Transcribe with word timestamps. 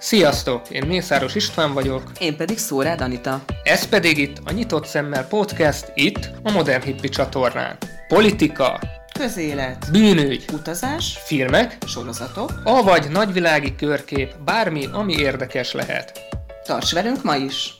Sziasztok! 0.00 0.70
Én 0.70 0.86
Mészáros 0.86 1.34
István 1.34 1.72
vagyok. 1.72 2.02
Én 2.18 2.36
pedig 2.36 2.58
Szórád 2.58 3.00
Anita. 3.00 3.44
Ez 3.62 3.88
pedig 3.88 4.18
itt 4.18 4.38
a 4.44 4.52
Nyitott 4.52 4.86
Szemmel 4.86 5.26
Podcast, 5.26 5.92
itt 5.94 6.30
a 6.42 6.50
Modern 6.50 6.82
Hippi 6.82 7.08
csatornán. 7.08 7.76
Politika, 8.08 8.80
Közélet, 9.18 9.88
bűnügy, 9.92 10.44
utazás, 10.52 11.18
filmek, 11.24 11.76
sorozatok. 11.86 12.52
avagy 12.64 13.08
nagyvilági 13.10 13.74
körkép, 13.74 14.34
bármi, 14.44 14.86
ami 14.92 15.14
érdekes 15.14 15.72
lehet. 15.72 16.20
Tarts 16.64 16.92
velünk 16.92 17.22
ma 17.22 17.36
is! 17.36 17.78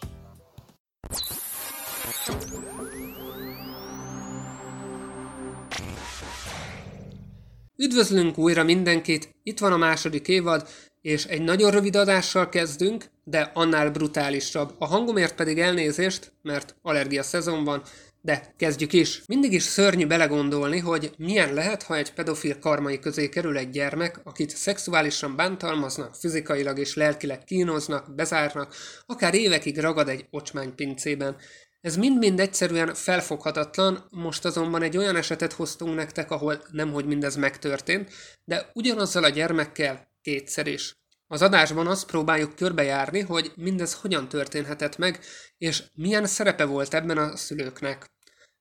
Üdvözlünk 7.77 8.39
újra 8.39 8.63
mindenkit, 8.63 9.31
itt 9.43 9.59
van 9.59 9.73
a 9.73 9.77
második 9.77 10.29
évad, 10.29 10.69
és 11.01 11.25
egy 11.25 11.43
nagyon 11.43 11.71
rövid 11.71 11.97
adással 11.97 12.49
kezdünk, 12.49 13.05
de 13.25 13.51
annál 13.55 13.91
brutálisabb. 13.91 14.75
A 14.79 14.87
hangomért 14.87 15.35
pedig 15.35 15.59
elnézést, 15.59 16.33
mert 16.43 16.77
allergia 16.83 17.23
szezon 17.23 17.65
van, 17.65 17.83
de 18.21 18.55
kezdjük 18.57 18.93
is. 18.93 19.23
Mindig 19.27 19.53
is 19.53 19.63
szörnyű 19.63 20.07
belegondolni, 20.07 20.79
hogy 20.79 21.11
milyen 21.17 21.55
lehet, 21.55 21.83
ha 21.83 21.97
egy 21.97 22.13
pedofil 22.13 22.59
karmai 22.59 22.99
közé 22.99 23.29
kerül 23.29 23.57
egy 23.57 23.71
gyermek, 23.71 24.21
akit 24.25 24.57
szexuálisan 24.57 25.37
bántalmaznak, 25.37 26.15
fizikailag 26.15 26.79
és 26.79 26.95
lelkileg 26.95 27.45
kínoznak, 27.45 28.15
bezárnak, 28.15 28.75
akár 29.07 29.35
évekig 29.35 29.79
ragad 29.79 30.09
egy 30.09 30.27
ocsmánypincében. 30.31 31.37
Ez 31.81 31.97
mind-mind 31.97 32.41
egyszerűen 32.41 32.95
felfoghatatlan, 32.95 34.07
most 34.11 34.45
azonban 34.45 34.83
egy 34.83 34.97
olyan 34.97 35.17
esetet 35.17 35.53
hoztunk 35.53 35.95
nektek, 35.95 36.31
ahol 36.31 36.63
nemhogy 36.71 37.07
mindez 37.07 37.37
megtörtént, 37.37 38.11
de 38.45 38.71
ugyanazzal 38.75 39.25
a 39.25 39.29
gyermekkel 39.29 40.08
kétszer 40.29 40.67
is. 40.67 40.97
Az 41.27 41.43
adásban 41.43 41.87
azt 41.87 42.07
próbáljuk 42.07 42.55
körbejárni, 42.55 43.21
hogy 43.21 43.53
mindez 43.57 43.95
hogyan 43.95 44.29
történhetett 44.29 44.97
meg, 44.97 45.21
és 45.59 45.83
milyen 45.95 46.27
szerepe 46.27 46.65
volt 46.65 46.95
ebben 46.95 47.19
a 47.19 47.37
szülőknek. 47.37 48.07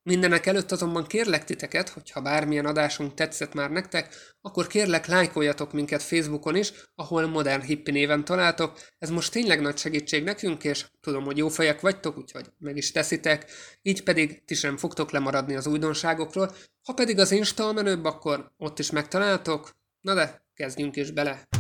Mindenek 0.04 0.46
előtt 0.46 0.72
azonban 0.72 1.06
kérlek 1.06 1.44
titeket, 1.44 1.90
hogyha 1.90 2.22
bármilyen 2.22 2.66
adásunk 2.66 3.14
tetszett 3.14 3.54
már 3.54 3.70
nektek, 3.70 4.16
akkor 4.42 4.68
kérlek 4.68 5.06
lájkoljatok 5.06 5.74
minket 5.74 6.04
Facebookon 6.04 6.56
is, 6.56 6.72
ahol 6.96 7.28
Modern 7.28 7.62
Hippi 7.62 7.92
néven 7.92 8.26
találtok. 8.26 8.80
Ez 8.98 9.10
most 9.10 9.32
tényleg 9.32 9.62
nagy 9.62 9.78
segítség 9.78 10.24
nekünk, 10.24 10.64
és 10.64 10.86
tudom, 11.02 11.24
hogy 11.24 11.38
jó 11.38 11.48
fejek 11.48 11.82
vagytok, 11.82 12.18
úgyhogy 12.18 12.46
meg 12.58 12.78
is 12.78 12.92
teszitek. 12.92 13.52
Így 13.82 14.04
pedig 14.04 14.46
ti 14.46 14.56
sem 14.56 14.78
fogtok 14.78 15.12
lemaradni 15.12 15.56
az 15.56 15.68
újdonságokról. 15.68 16.56
Ha 16.84 16.94
pedig 16.94 17.20
az 17.20 17.32
Insta 17.32 17.68
a 17.68 17.74
menőbb, 17.74 18.06
akkor 18.06 18.52
ott 18.58 18.80
is 18.80 18.92
megtaláltok. 18.92 19.76
Na 20.02 20.14
de, 20.14 20.46
kezdjünk 20.54 20.96
is 20.96 21.12
bele! 21.12 21.57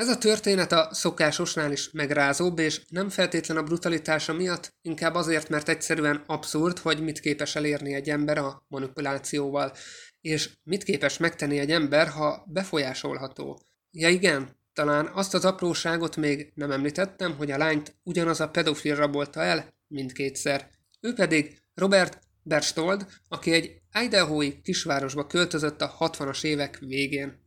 Ez 0.00 0.08
a 0.08 0.18
történet 0.18 0.72
a 0.72 0.88
szokásosnál 0.92 1.72
is 1.72 1.90
megrázóbb, 1.90 2.58
és 2.58 2.80
nem 2.88 3.08
feltétlen 3.08 3.56
a 3.56 3.62
brutalitása 3.62 4.32
miatt, 4.32 4.74
inkább 4.82 5.14
azért, 5.14 5.48
mert 5.48 5.68
egyszerűen 5.68 6.22
abszurd, 6.26 6.78
hogy 6.78 7.02
mit 7.02 7.20
képes 7.20 7.56
elérni 7.56 7.94
egy 7.94 8.10
ember 8.10 8.38
a 8.38 8.64
manipulációval, 8.68 9.72
és 10.20 10.50
mit 10.62 10.82
képes 10.82 11.18
megtenni 11.18 11.58
egy 11.58 11.70
ember, 11.70 12.08
ha 12.08 12.44
befolyásolható. 12.46 13.60
Ja 13.90 14.08
igen, 14.08 14.56
talán 14.72 15.06
azt 15.06 15.34
az 15.34 15.44
apróságot 15.44 16.16
még 16.16 16.52
nem 16.54 16.70
említettem, 16.70 17.36
hogy 17.36 17.50
a 17.50 17.58
lányt 17.58 17.94
ugyanaz 18.02 18.40
a 18.40 18.50
pedofil 18.50 18.94
rabolta 18.94 19.42
el 19.42 19.74
mindkétszer. 19.86 20.70
Ő 21.00 21.12
pedig 21.14 21.58
Robert 21.74 22.18
Berstold, 22.42 23.06
aki 23.28 23.52
egy 23.52 23.80
Idahoi 24.02 24.60
kisvárosba 24.62 25.26
költözött 25.26 25.80
a 25.80 25.96
60-as 25.98 26.44
évek 26.44 26.78
végén. 26.78 27.42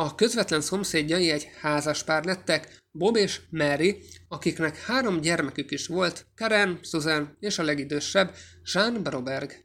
A 0.00 0.14
közvetlen 0.14 0.60
szomszédjai 0.60 1.30
egy 1.30 1.48
házaspár 1.60 2.24
lettek, 2.24 2.76
Bob 2.90 3.16
és 3.16 3.40
Mary, 3.50 4.02
akiknek 4.28 4.76
három 4.76 5.20
gyermekük 5.20 5.70
is 5.70 5.86
volt, 5.86 6.26
Karen, 6.34 6.78
Susan 6.82 7.36
és 7.40 7.58
a 7.58 7.62
legidősebb, 7.62 8.34
Jean 8.72 9.02
Broberg. 9.02 9.64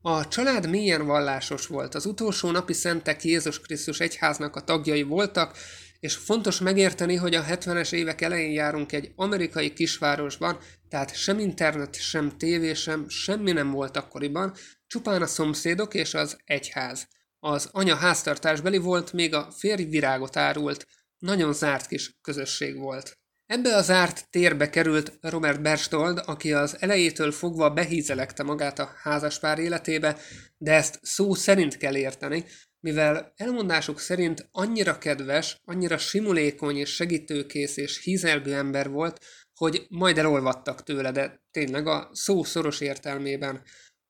A 0.00 0.28
család 0.28 0.68
mélyen 0.68 1.06
vallásos 1.06 1.66
volt, 1.66 1.94
az 1.94 2.06
utolsó 2.06 2.50
napi 2.50 2.72
szentek 2.72 3.24
Jézus 3.24 3.60
Krisztus 3.60 4.00
egyháznak 4.00 4.56
a 4.56 4.60
tagjai 4.60 5.02
voltak, 5.02 5.56
és 6.00 6.14
fontos 6.14 6.60
megérteni, 6.60 7.14
hogy 7.14 7.34
a 7.34 7.44
70-es 7.44 7.92
évek 7.92 8.20
elején 8.20 8.52
járunk 8.52 8.92
egy 8.92 9.12
amerikai 9.16 9.72
kisvárosban, 9.72 10.58
tehát 10.88 11.16
sem 11.16 11.38
internet, 11.38 11.94
sem 12.00 12.38
tévé, 12.38 12.74
sem 12.74 13.08
semmi 13.08 13.52
nem 13.52 13.70
volt 13.70 13.96
akkoriban, 13.96 14.54
csupán 14.86 15.22
a 15.22 15.26
szomszédok 15.26 15.94
és 15.94 16.14
az 16.14 16.36
egyház. 16.44 17.08
Az 17.48 17.68
anya 17.72 17.96
háztartásbeli 17.96 18.78
volt, 18.78 19.12
még 19.12 19.34
a 19.34 19.50
férj 19.50 19.82
virágot 19.82 20.36
árult. 20.36 20.86
Nagyon 21.18 21.52
zárt 21.52 21.86
kis 21.86 22.18
közösség 22.20 22.78
volt. 22.78 23.18
Ebbe 23.46 23.76
a 23.76 23.82
zárt 23.82 24.30
térbe 24.30 24.70
került 24.70 25.18
Robert 25.20 25.62
Berstold, 25.62 26.22
aki 26.24 26.52
az 26.52 26.76
elejétől 26.80 27.32
fogva 27.32 27.70
behízelekte 27.70 28.42
magát 28.42 28.78
a 28.78 28.92
házaspár 29.02 29.58
életébe, 29.58 30.18
de 30.56 30.72
ezt 30.72 30.98
szó 31.02 31.34
szerint 31.34 31.76
kell 31.76 31.96
érteni, 31.96 32.44
mivel 32.80 33.32
elmondásuk 33.36 34.00
szerint 34.00 34.48
annyira 34.50 34.98
kedves, 34.98 35.56
annyira 35.64 35.98
simulékony 35.98 36.76
és 36.76 36.94
segítőkész 36.94 37.76
és 37.76 38.02
hízelgő 38.02 38.54
ember 38.54 38.90
volt, 38.90 39.24
hogy 39.54 39.86
majd 39.88 40.18
elolvadtak 40.18 40.82
tőle, 40.82 41.12
de 41.12 41.42
tényleg 41.50 41.86
a 41.86 42.10
szó 42.12 42.44
szoros 42.44 42.80
értelmében. 42.80 43.62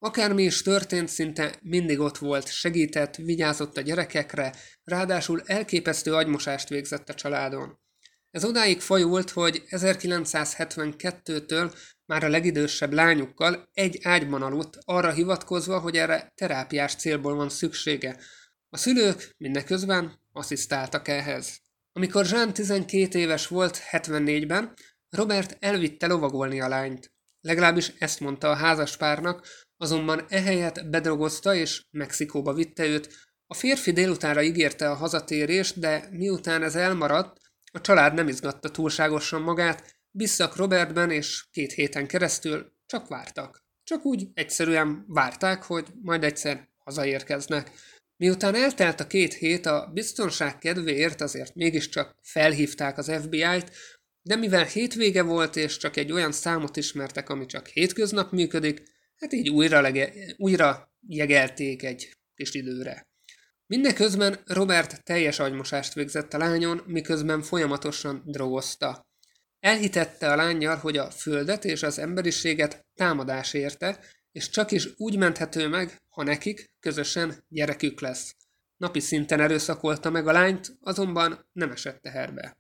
Akármi 0.07 0.43
is 0.43 0.63
történt, 0.63 1.09
szinte 1.09 1.59
mindig 1.63 2.01
ott 2.01 2.19
volt, 2.19 2.53
segített, 2.53 3.17
vigyázott 3.17 3.77
a 3.77 3.81
gyerekekre, 3.81 4.55
ráadásul 4.85 5.43
elképesztő 5.45 6.15
agymosást 6.15 6.69
végzett 6.69 7.09
a 7.09 7.15
családon. 7.15 7.79
Ez 8.31 8.45
odáig 8.45 8.81
fajult, 8.81 9.31
hogy 9.31 9.63
1972-től 9.69 11.75
már 12.05 12.25
a 12.25 12.29
legidősebb 12.29 12.93
lányukkal 12.93 13.69
egy 13.73 13.99
ágyban 14.03 14.43
aludt, 14.43 14.79
arra 14.85 15.13
hivatkozva, 15.13 15.79
hogy 15.79 15.97
erre 15.97 16.33
terápiás 16.35 16.95
célból 16.95 17.35
van 17.35 17.49
szüksége. 17.49 18.17
A 18.69 18.77
szülők 18.77 19.35
mindeközben 19.37 20.21
asszisztáltak 20.33 21.09
ehhez. 21.09 21.61
Amikor 21.93 22.27
Jean 22.27 22.53
12 22.53 23.19
éves 23.19 23.47
volt 23.47 23.83
74-ben, 23.91 24.73
Robert 25.09 25.57
elvitte 25.61 26.07
lovagolni 26.07 26.61
a 26.61 26.69
lányt. 26.69 27.15
Legalábbis 27.47 27.93
ezt 27.99 28.21
mondta 28.21 28.51
a 28.51 28.55
házaspárnak, 28.55 29.47
azonban 29.77 30.25
ehelyett 30.29 30.87
bedrogozta 30.89 31.55
és 31.55 31.85
Mexikóba 31.91 32.53
vitte 32.53 32.87
őt. 32.87 33.29
A 33.47 33.55
férfi 33.55 33.93
délutára 33.93 34.43
ígérte 34.43 34.91
a 34.91 34.95
hazatérést, 34.95 35.79
de 35.79 36.09
miután 36.11 36.63
ez 36.63 36.75
elmaradt, 36.75 37.41
a 37.73 37.81
család 37.81 38.15
nem 38.15 38.29
izgatta 38.29 38.71
túlságosan 38.71 39.43
magát, 39.43 39.97
bisszak 40.11 40.57
Robertben 40.57 41.11
és 41.11 41.45
két 41.51 41.73
héten 41.73 42.07
keresztül 42.07 42.73
csak 42.87 43.09
vártak. 43.09 43.65
Csak 43.85 44.05
úgy 44.05 44.29
egyszerűen 44.35 45.05
várták, 45.09 45.63
hogy 45.63 45.87
majd 46.03 46.25
egyszer 46.25 46.69
hazaérkeznek. 46.85 47.71
Miután 48.17 48.55
eltelt 48.55 49.01
a 49.01 49.07
két 49.07 49.35
hét, 49.35 49.67
a 49.67 49.91
biztonság 49.93 50.59
kedvéért 50.59 51.21
azért 51.21 51.55
mégiscsak 51.55 52.17
felhívták 52.23 52.99
az 52.99 53.13
FBI-t, 53.23 53.73
de 54.27 54.37
mivel 54.37 54.65
hétvége 54.65 55.23
volt 55.23 55.57
és 55.57 55.77
csak 55.77 55.97
egy 55.97 56.13
olyan 56.13 56.33
számot 56.33 56.77
ismertek, 56.77 57.29
ami 57.29 57.47
csak 57.47 57.67
hétköznap 57.67 58.33
működik, 58.33 58.83
hát 59.17 59.33
így 59.33 59.49
újra, 59.49 59.81
lege, 59.81 60.13
újra 60.37 60.93
jegelték 61.09 61.83
egy 61.83 62.17
kis 62.35 62.55
időre. 62.55 63.09
Mindeközben 63.67 64.41
Robert 64.45 65.05
teljes 65.05 65.39
agymosást 65.39 65.95
végzett 65.95 66.35
a 66.35 66.39
lányon, 66.39 66.83
miközben 66.87 67.43
folyamatosan 67.43 68.23
drogozta. 68.25 69.09
Elhitette 69.61 70.33
a 70.33 70.37
lányjal, 70.37 70.77
hogy 70.77 70.97
a 70.97 71.11
földet 71.11 71.65
és 71.65 71.83
az 71.83 71.99
emberiséget 71.99 72.87
támadás 72.95 73.53
érte, 73.53 74.01
és 74.33 74.49
csak 74.49 74.71
is 74.71 74.89
úgy 74.97 75.17
menthető 75.17 75.69
meg, 75.69 76.03
ha 76.09 76.23
nekik 76.23 76.71
közösen 76.81 77.45
gyerekük 77.49 78.01
lesz. 78.01 78.35
Napi 78.77 79.01
szinten 79.01 79.41
erőszakolta 79.41 80.11
meg 80.11 80.29
a 80.29 80.33
lányt, 80.33 80.77
azonban 80.81 81.49
nem 81.53 81.71
esett 81.71 82.03
teherbe. 82.03 82.57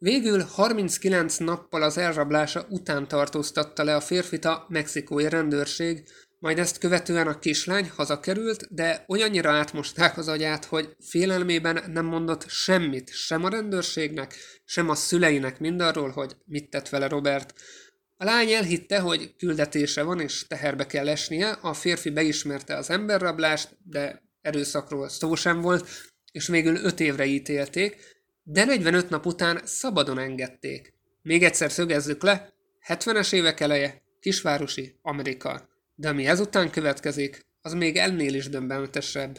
Végül 0.00 0.42
39 0.42 1.36
nappal 1.36 1.82
az 1.82 1.98
elrablása 1.98 2.66
után 2.68 3.08
tartóztatta 3.08 3.84
le 3.84 3.94
a 3.94 4.00
férfit 4.00 4.44
a 4.44 4.66
mexikói 4.68 5.28
rendőrség, 5.28 6.08
majd 6.38 6.58
ezt 6.58 6.78
követően 6.78 7.26
a 7.26 7.38
kislány 7.38 7.90
hazakerült, 7.94 8.74
de 8.74 9.04
olyannyira 9.08 9.50
átmosták 9.50 10.18
az 10.18 10.28
agyát, 10.28 10.64
hogy 10.64 10.96
félelmében 11.00 11.90
nem 11.90 12.04
mondott 12.04 12.48
semmit 12.48 13.12
sem 13.12 13.44
a 13.44 13.48
rendőrségnek, 13.48 14.34
sem 14.64 14.88
a 14.88 14.94
szüleinek 14.94 15.60
mindarról, 15.60 16.10
hogy 16.10 16.36
mit 16.44 16.70
tett 16.70 16.88
vele 16.88 17.08
Robert. 17.08 17.54
A 18.16 18.24
lány 18.24 18.50
elhitte, 18.50 18.98
hogy 18.98 19.34
küldetése 19.36 20.02
van 20.02 20.20
és 20.20 20.46
teherbe 20.46 20.86
kell 20.86 21.08
esnie, 21.08 21.50
a 21.50 21.72
férfi 21.72 22.10
beismerte 22.10 22.76
az 22.76 22.90
emberrablást, 22.90 23.76
de 23.84 24.22
erőszakról 24.40 25.08
szó 25.08 25.34
sem 25.34 25.60
volt, 25.60 25.88
és 26.32 26.46
végül 26.46 26.76
öt 26.76 27.00
évre 27.00 27.24
ítélték, 27.24 28.17
de 28.50 28.64
45 28.64 29.10
nap 29.10 29.26
után 29.26 29.60
szabadon 29.64 30.18
engedték. 30.18 30.94
Még 31.22 31.42
egyszer 31.42 31.70
szögezzük 31.70 32.22
le, 32.22 32.52
70-es 32.86 33.32
évek 33.32 33.60
eleje, 33.60 34.02
kisvárosi 34.20 34.98
Amerika. 35.02 35.68
De 35.94 36.08
ami 36.08 36.26
ezután 36.26 36.70
következik, 36.70 37.46
az 37.62 37.72
még 37.72 37.96
ennél 37.96 38.34
is 38.34 38.48
döbbenetesebb. 38.48 39.38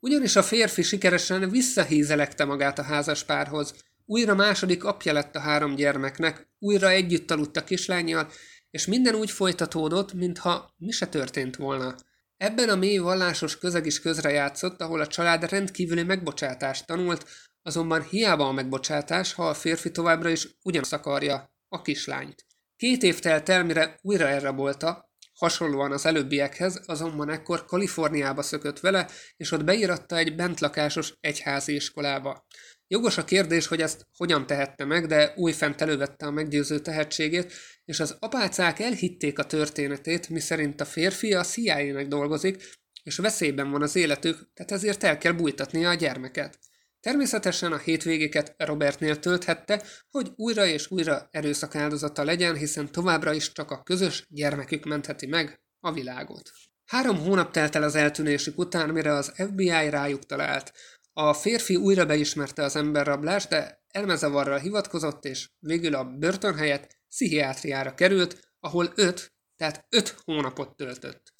Ugyanis 0.00 0.36
a 0.36 0.42
férfi 0.42 0.82
sikeresen 0.82 1.50
visszahízelekte 1.50 2.44
magát 2.44 2.78
a 2.78 2.82
házaspárhoz. 2.82 3.74
újra 4.06 4.34
második 4.34 4.84
apja 4.84 5.12
lett 5.12 5.36
a 5.36 5.40
három 5.40 5.74
gyermeknek, 5.74 6.48
újra 6.58 6.90
együtt 6.90 7.30
aludt 7.30 7.56
a 7.56 7.64
kislányjal, 7.64 8.30
és 8.70 8.86
minden 8.86 9.14
úgy 9.14 9.30
folytatódott, 9.30 10.12
mintha 10.12 10.74
mi 10.76 10.90
se 10.90 11.06
történt 11.06 11.56
volna. 11.56 11.94
Ebben 12.36 12.68
a 12.68 12.76
mély 12.76 12.98
vallásos 12.98 13.58
közeg 13.58 13.86
is 13.86 14.00
közrejátszott, 14.00 14.80
ahol 14.80 15.00
a 15.00 15.06
család 15.06 15.50
rendkívüli 15.50 16.02
megbocsátást 16.02 16.86
tanult, 16.86 17.26
azonban 17.66 18.02
hiába 18.02 18.48
a 18.48 18.52
megbocsátás, 18.52 19.32
ha 19.32 19.48
a 19.48 19.54
férfi 19.54 19.90
továbbra 19.90 20.28
is 20.28 20.48
ugyanazt 20.62 20.92
akarja, 20.92 21.52
a 21.68 21.82
kislányt. 21.82 22.46
Két 22.76 23.02
év 23.02 23.18
telt 23.18 23.48
el, 23.48 23.64
mire 23.64 23.98
újra 24.02 24.28
elrabolta, 24.28 25.12
hasonlóan 25.34 25.92
az 25.92 26.06
előbbiekhez, 26.06 26.80
azonban 26.86 27.30
ekkor 27.30 27.64
Kaliforniába 27.64 28.42
szökött 28.42 28.80
vele, 28.80 29.08
és 29.36 29.50
ott 29.50 29.64
beíratta 29.64 30.16
egy 30.16 30.34
bentlakásos 30.34 31.14
egyházi 31.20 31.74
iskolába. 31.74 32.46
Jogos 32.86 33.18
a 33.18 33.24
kérdés, 33.24 33.66
hogy 33.66 33.80
ezt 33.80 34.06
hogyan 34.16 34.46
tehette 34.46 34.84
meg, 34.84 35.06
de 35.06 35.32
újfent 35.36 35.80
elővette 35.80 36.26
a 36.26 36.30
meggyőző 36.30 36.78
tehetségét, 36.78 37.52
és 37.84 38.00
az 38.00 38.16
apácák 38.20 38.78
elhitték 38.78 39.38
a 39.38 39.44
történetét, 39.44 40.28
miszerint 40.28 40.80
a 40.80 40.84
férfi 40.84 41.34
a 41.34 41.42
cia 41.42 42.04
dolgozik, 42.04 42.62
és 43.02 43.16
veszélyben 43.16 43.70
van 43.70 43.82
az 43.82 43.96
életük, 43.96 44.52
tehát 44.54 44.72
ezért 44.72 45.04
el 45.04 45.18
kell 45.18 45.32
bújtatnia 45.32 45.88
a 45.88 45.94
gyermeket. 45.94 46.58
Természetesen 47.04 47.72
a 47.72 47.78
hétvégéket 47.78 48.54
Robertnél 48.56 49.18
tölthette, 49.18 49.82
hogy 50.10 50.32
újra 50.36 50.66
és 50.66 50.90
újra 50.90 51.28
erőszak 51.30 51.74
áldozata 51.74 52.24
legyen, 52.24 52.56
hiszen 52.56 52.92
továbbra 52.92 53.32
is 53.32 53.52
csak 53.52 53.70
a 53.70 53.82
közös 53.82 54.26
gyermekük 54.28 54.84
mentheti 54.84 55.26
meg 55.26 55.60
a 55.80 55.92
világot. 55.92 56.50
Három 56.84 57.18
hónap 57.18 57.52
telt 57.52 57.74
el 57.74 57.82
az 57.82 57.94
eltűnésük 57.94 58.58
után, 58.58 58.90
mire 58.90 59.12
az 59.12 59.32
FBI 59.34 59.88
rájuk 59.90 60.26
talált. 60.26 60.72
A 61.12 61.32
férfi 61.32 61.76
újra 61.76 62.06
beismerte 62.06 62.62
az 62.62 62.76
emberrablást, 62.76 63.48
de 63.48 63.82
elmezavarral 63.88 64.58
hivatkozott, 64.58 65.24
és 65.24 65.50
végül 65.58 65.94
a 65.94 66.04
börtön 66.04 66.56
helyett 66.56 66.96
pszichiátriára 67.08 67.94
került, 67.94 68.54
ahol 68.60 68.92
öt, 68.94 69.34
tehát 69.56 69.86
öt 69.88 70.16
hónapot 70.24 70.76
töltött. 70.76 71.33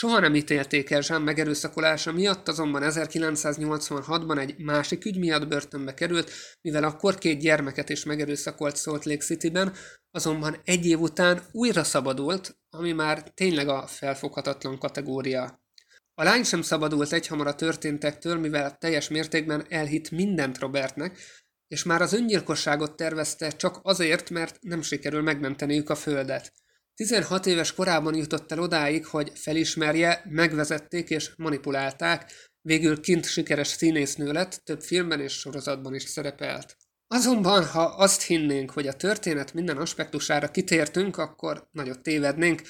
Soha 0.00 0.18
nem 0.18 0.34
ítélték 0.34 0.90
el 0.90 1.02
Jean 1.08 1.22
megerőszakolása 1.22 2.12
miatt, 2.12 2.48
azonban 2.48 2.82
1986-ban 2.84 4.38
egy 4.38 4.58
másik 4.58 5.04
ügy 5.04 5.18
miatt 5.18 5.48
börtönbe 5.48 5.94
került, 5.94 6.30
mivel 6.60 6.84
akkor 6.84 7.18
két 7.18 7.40
gyermeket 7.40 7.88
is 7.88 8.04
megerőszakolt 8.04 8.76
Salt 8.76 9.04
Lake 9.04 9.24
City-ben, 9.24 9.72
azonban 10.10 10.60
egy 10.64 10.86
év 10.86 11.00
után 11.00 11.42
újra 11.52 11.84
szabadult, 11.84 12.58
ami 12.70 12.92
már 12.92 13.22
tényleg 13.22 13.68
a 13.68 13.86
felfoghatatlan 13.86 14.78
kategória. 14.78 15.62
A 16.14 16.22
lány 16.22 16.44
sem 16.44 16.62
szabadult 16.62 17.12
egyhamar 17.12 17.46
a 17.46 17.54
történtektől, 17.54 18.38
mivel 18.38 18.76
teljes 18.78 19.08
mértékben 19.08 19.66
elhitt 19.68 20.10
mindent 20.10 20.58
Robertnek, 20.58 21.18
és 21.68 21.82
már 21.82 22.02
az 22.02 22.12
öngyilkosságot 22.12 22.96
tervezte 22.96 23.50
csak 23.50 23.80
azért, 23.82 24.30
mert 24.30 24.58
nem 24.60 24.82
sikerül 24.82 25.22
megmenteniük 25.22 25.90
a 25.90 25.94
földet. 25.94 26.52
16 27.00 27.46
éves 27.46 27.74
korában 27.74 28.14
jutott 28.14 28.52
el 28.52 28.58
odáig, 28.58 29.06
hogy 29.06 29.32
felismerje, 29.34 30.22
megvezették 30.28 31.10
és 31.10 31.30
manipulálták, 31.36 32.32
végül 32.60 33.00
kint 33.00 33.26
sikeres 33.26 33.68
színésznő 33.68 34.32
lett, 34.32 34.60
több 34.64 34.80
filmben 34.80 35.20
és 35.20 35.32
sorozatban 35.32 35.94
is 35.94 36.02
szerepelt. 36.02 36.76
Azonban, 37.06 37.66
ha 37.66 37.82
azt 37.82 38.22
hinnénk, 38.22 38.70
hogy 38.70 38.86
a 38.86 38.92
történet 38.92 39.54
minden 39.54 39.76
aspektusára 39.76 40.50
kitértünk, 40.50 41.16
akkor 41.16 41.68
nagyot 41.70 42.02
tévednénk, 42.02 42.62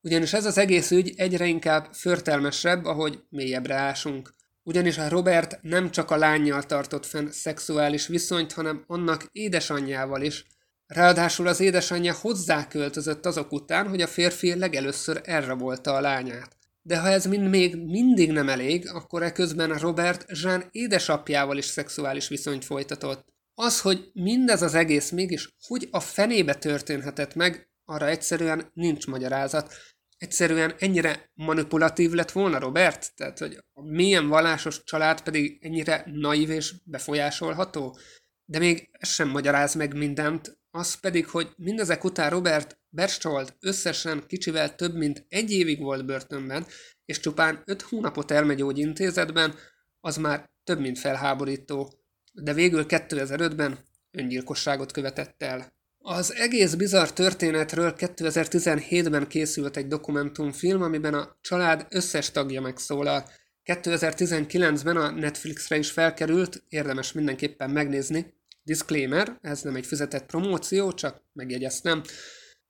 ugyanis 0.00 0.32
ez 0.32 0.44
az 0.44 0.58
egész 0.58 0.90
ügy 0.90 1.12
egyre 1.16 1.46
inkább 1.46 1.88
förtelmesebb, 1.92 2.84
ahogy 2.84 3.22
mélyebbre 3.28 3.74
ásunk. 3.74 4.34
Ugyanis 4.62 4.98
a 4.98 5.08
Robert 5.08 5.58
nem 5.62 5.90
csak 5.90 6.10
a 6.10 6.16
lányjal 6.16 6.62
tartott 6.62 7.06
fenn 7.06 7.28
szexuális 7.28 8.06
viszonyt, 8.06 8.52
hanem 8.52 8.84
annak 8.86 9.28
édesanyjával 9.32 10.22
is, 10.22 10.46
Ráadásul 10.88 11.46
az 11.46 11.60
édesanyja 11.60 12.14
hozzáköltözött 12.14 13.26
azok 13.26 13.52
után, 13.52 13.88
hogy 13.88 14.00
a 14.00 14.06
férfi 14.06 14.54
legelőször 14.54 15.20
elrabolta 15.24 15.94
a 15.94 16.00
lányát. 16.00 16.56
De 16.82 16.98
ha 16.98 17.08
ez 17.08 17.26
mind 17.26 17.48
még 17.48 17.76
mindig 17.76 18.32
nem 18.32 18.48
elég, 18.48 18.88
akkor 18.88 19.22
eközben 19.22 19.78
Robert 19.78 20.24
Jean 20.42 20.64
édesapjával 20.70 21.56
is 21.56 21.64
szexuális 21.64 22.28
viszonyt 22.28 22.64
folytatott. 22.64 23.26
Az, 23.54 23.80
hogy 23.80 24.10
mindez 24.12 24.62
az 24.62 24.74
egész 24.74 25.10
mégis 25.10 25.54
hogy 25.66 25.88
a 25.90 26.00
fenébe 26.00 26.54
történhetett 26.54 27.34
meg, 27.34 27.68
arra 27.84 28.06
egyszerűen 28.06 28.70
nincs 28.74 29.06
magyarázat. 29.06 29.74
Egyszerűen 30.18 30.74
ennyire 30.78 31.30
manipulatív 31.34 32.12
lett 32.12 32.30
volna 32.30 32.58
Robert? 32.58 33.14
Tehát, 33.16 33.38
hogy 33.38 33.58
a 33.72 33.82
milyen 33.82 34.28
vallásos 34.28 34.84
család 34.84 35.20
pedig 35.20 35.58
ennyire 35.60 36.04
naív 36.06 36.50
és 36.50 36.74
befolyásolható? 36.84 37.98
De 38.44 38.58
még 38.58 38.88
ez 38.92 39.08
sem 39.08 39.28
magyaráz 39.28 39.74
meg 39.74 39.94
mindent, 39.94 40.57
az 40.78 40.94
pedig, 40.94 41.26
hogy 41.26 41.48
mindezek 41.56 42.04
után 42.04 42.30
Robert 42.30 42.78
Berchtold 42.88 43.54
összesen 43.60 44.24
kicsivel 44.26 44.74
több 44.74 44.94
mint 44.94 45.24
egy 45.28 45.52
évig 45.52 45.80
volt 45.80 46.06
börtönben, 46.06 46.66
és 47.04 47.20
csupán 47.20 47.62
öt 47.64 47.82
hónapot 47.82 48.30
elmegyógyintézetben, 48.30 49.54
az 50.00 50.16
már 50.16 50.50
több 50.64 50.80
mint 50.80 50.98
felháborító, 50.98 51.92
de 52.32 52.52
végül 52.52 52.84
2005-ben 52.88 53.78
öngyilkosságot 54.10 54.92
követett 54.92 55.42
el. 55.42 55.72
Az 55.98 56.34
egész 56.34 56.74
bizarr 56.74 57.08
történetről 57.08 57.94
2017-ben 57.98 59.26
készült 59.26 59.76
egy 59.76 59.86
dokumentumfilm, 59.86 60.82
amiben 60.82 61.14
a 61.14 61.36
család 61.40 61.86
összes 61.90 62.30
tagja 62.30 62.60
megszólal. 62.60 63.30
2019-ben 63.64 64.96
a 64.96 65.10
Netflixre 65.10 65.76
is 65.76 65.90
felkerült, 65.90 66.62
érdemes 66.68 67.12
mindenképpen 67.12 67.70
megnézni, 67.70 68.37
Disclaimer, 68.68 69.38
ez 69.40 69.62
nem 69.62 69.76
egy 69.76 69.86
fizetett 69.86 70.26
promóció, 70.26 70.92
csak 70.92 71.22
megjegyeztem. 71.32 72.02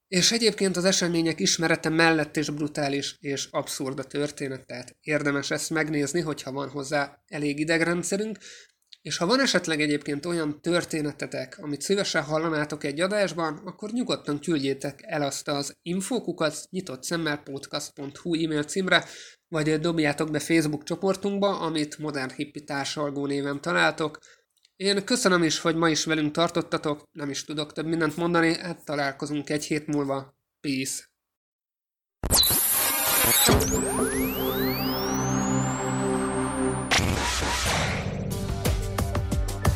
És 0.07 0.31
egyébként 0.31 0.77
az 0.77 0.83
események 0.83 1.39
ismerete 1.39 1.89
mellett 1.89 2.35
is 2.35 2.49
brutális 2.49 3.15
és 3.19 3.47
abszurd 3.51 3.99
a 3.99 4.03
történet, 4.03 4.65
tehát 4.65 4.95
érdemes 5.01 5.51
ezt 5.51 5.69
megnézni, 5.69 6.21
hogyha 6.21 6.51
van 6.51 6.69
hozzá 6.69 7.23
elég 7.27 7.59
idegrendszerünk, 7.59 8.37
és 9.01 9.17
ha 9.17 9.25
van 9.25 9.39
esetleg 9.39 9.81
egyébként 9.81 10.25
olyan 10.25 10.61
történetetek, 10.61 11.57
amit 11.61 11.81
szívesen 11.81 12.23
hallanátok 12.23 12.83
egy 12.83 13.01
adásban, 13.01 13.61
akkor 13.65 13.91
nyugodtan 13.91 14.39
küldjétek 14.39 14.99
el 15.01 15.21
azt 15.21 15.47
az 15.47 15.77
infókukat 15.81 16.67
nyitott 16.69 17.03
szemmel 17.03 17.37
podcast.hu 17.37 18.43
e-mail 18.43 18.63
címre, 18.63 19.05
vagy 19.47 19.79
dobjátok 19.79 20.31
be 20.31 20.39
Facebook 20.39 20.83
csoportunkba, 20.83 21.59
amit 21.59 21.97
Modern 21.97 22.31
Hippi 22.31 22.63
társalgó 22.63 23.25
néven 23.25 23.61
találtok, 23.61 24.19
én 24.79 25.05
köszönöm 25.05 25.43
is, 25.43 25.59
hogy 25.59 25.75
ma 25.75 25.89
is 25.89 26.05
velünk 26.05 26.31
tartottatok, 26.31 27.03
nem 27.11 27.29
is 27.29 27.45
tudok 27.45 27.73
több 27.73 27.85
mindent 27.85 28.17
mondani, 28.17 28.57
hát 28.57 28.85
találkozunk 28.85 29.49
egy 29.49 29.65
hét 29.65 29.87
múlva. 29.87 30.37
Peace! 30.61 31.03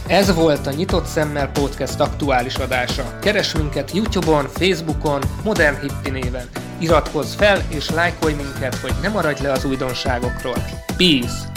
Ez 0.07 0.33
volt 0.33 0.67
a 0.67 0.71
Nyitott 0.71 1.05
Szemmel 1.05 1.51
Podcast 1.51 1.99
aktuális 1.99 2.55
adása. 2.55 3.19
Keres 3.19 3.55
minket 3.55 3.91
Youtube-on, 3.91 4.47
Facebookon, 4.47 5.21
Modern 5.43 5.79
Hippi 5.79 6.09
néven. 6.09 6.49
Iratkozz 6.79 7.33
fel 7.33 7.65
és 7.69 7.89
lájkolj 7.89 8.33
minket, 8.33 8.75
hogy 8.75 8.93
ne 9.01 9.09
maradj 9.09 9.41
le 9.41 9.51
az 9.51 9.65
újdonságokról. 9.65 10.57
Peace! 10.97 11.52